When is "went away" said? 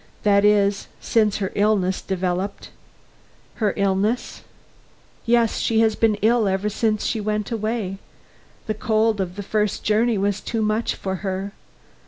7.21-7.99